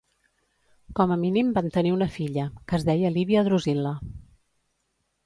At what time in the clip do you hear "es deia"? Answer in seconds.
2.79-3.13